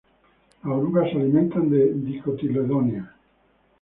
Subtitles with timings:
[0.63, 3.07] Las orugas se alimentan de dicotiledóneas.